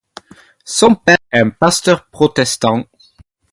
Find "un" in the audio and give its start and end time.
1.41-1.51